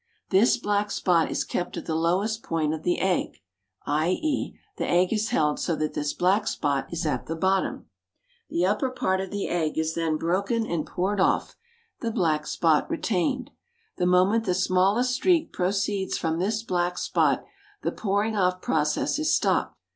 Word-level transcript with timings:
This 0.31 0.57
black 0.57 0.89
spot 0.89 1.29
is 1.29 1.43
kept 1.43 1.77
at 1.77 1.85
the 1.85 1.93
lowest 1.93 2.41
point 2.41 2.73
of 2.73 2.81
the 2.81 2.97
egg, 2.97 3.37
i.e., 3.85 4.57
the 4.77 4.89
egg 4.89 5.13
is 5.13 5.29
held 5.29 5.59
so 5.59 5.75
that 5.75 5.93
this 5.93 6.11
black 6.11 6.47
spot 6.47 6.91
is 6.91 7.05
at 7.05 7.27
the 7.27 7.35
bottom. 7.35 7.85
The 8.49 8.65
upper 8.65 8.89
part 8.89 9.21
of 9.21 9.29
the 9.29 9.47
egg 9.47 9.77
is 9.77 9.93
then 9.93 10.17
broken 10.17 10.65
and 10.65 10.87
poured 10.87 11.19
off, 11.19 11.55
the 11.99 12.09
black 12.09 12.47
spot 12.47 12.89
being 12.89 12.97
retained. 12.97 13.51
The 13.97 14.07
moment 14.07 14.45
the 14.45 14.55
smallest 14.55 15.13
streak 15.13 15.53
proceeds 15.53 16.17
from 16.17 16.39
this 16.39 16.63
black 16.63 16.97
spot 16.97 17.45
the 17.83 17.91
pouring 17.91 18.35
off 18.35 18.59
process 18.59 19.19
is 19.19 19.31
stopped. 19.35 19.77